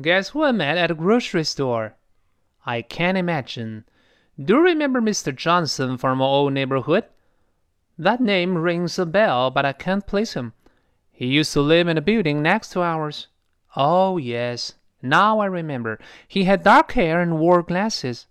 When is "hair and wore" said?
16.92-17.62